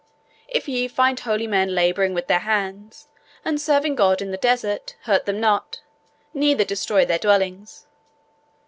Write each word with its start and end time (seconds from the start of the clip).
If 0.47 0.67
ye 0.67 0.87
find 0.87 1.19
holy 1.19 1.45
men 1.45 1.75
labouring 1.75 2.15
with 2.15 2.25
their 2.25 2.39
hands, 2.39 3.07
and 3.45 3.61
serving 3.61 3.93
God 3.93 4.19
in 4.19 4.31
the 4.31 4.35
desert, 4.37 4.95
hurt 5.03 5.27
them 5.27 5.39
not, 5.39 5.83
neither 6.33 6.63
destroy 6.65 7.05
their 7.05 7.19
dwellings. 7.19 7.85